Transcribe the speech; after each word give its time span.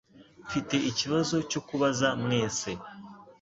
Mfite 0.45 0.75
ikibazo 0.89 1.35
cyo 1.49 1.61
kubaza 1.67 2.07
mwese. 2.23 2.69